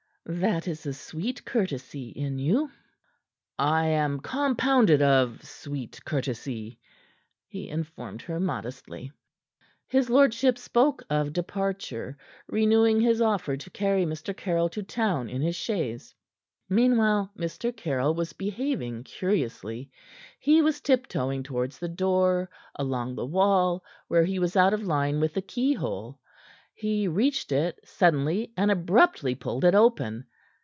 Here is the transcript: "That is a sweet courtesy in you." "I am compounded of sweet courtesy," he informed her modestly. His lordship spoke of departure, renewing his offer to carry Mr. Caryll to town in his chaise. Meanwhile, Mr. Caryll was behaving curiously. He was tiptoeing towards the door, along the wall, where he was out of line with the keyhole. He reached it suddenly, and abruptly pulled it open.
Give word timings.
"That 0.23 0.67
is 0.67 0.85
a 0.85 0.93
sweet 0.93 1.43
courtesy 1.43 2.09
in 2.09 2.37
you." 2.37 2.71
"I 3.57 3.87
am 3.87 4.19
compounded 4.21 5.01
of 5.01 5.43
sweet 5.43 5.99
courtesy," 6.05 6.79
he 7.47 7.67
informed 7.67 8.21
her 8.21 8.39
modestly. 8.39 9.11
His 9.87 10.11
lordship 10.11 10.59
spoke 10.59 11.03
of 11.09 11.33
departure, 11.33 12.17
renewing 12.47 13.01
his 13.01 13.19
offer 13.19 13.57
to 13.57 13.69
carry 13.71 14.05
Mr. 14.05 14.37
Caryll 14.37 14.69
to 14.69 14.83
town 14.83 15.27
in 15.27 15.41
his 15.41 15.55
chaise. 15.55 16.13
Meanwhile, 16.69 17.31
Mr. 17.37 17.75
Caryll 17.75 18.13
was 18.13 18.31
behaving 18.31 19.03
curiously. 19.03 19.89
He 20.39 20.61
was 20.61 20.79
tiptoeing 20.81 21.41
towards 21.43 21.79
the 21.79 21.89
door, 21.89 22.49
along 22.75 23.15
the 23.15 23.25
wall, 23.25 23.83
where 24.07 24.23
he 24.23 24.37
was 24.37 24.55
out 24.55 24.73
of 24.73 24.83
line 24.83 25.19
with 25.19 25.33
the 25.33 25.41
keyhole. 25.41 26.19
He 26.73 27.07
reached 27.07 27.51
it 27.51 27.79
suddenly, 27.83 28.53
and 28.57 28.71
abruptly 28.71 29.35
pulled 29.35 29.65
it 29.65 29.75
open. 29.75 30.25